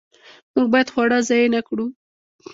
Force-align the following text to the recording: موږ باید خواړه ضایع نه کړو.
موږ 0.53 0.67
باید 0.73 0.91
خواړه 0.93 1.17
ضایع 1.27 1.47
نه 1.55 1.61
کړو. 1.67 1.85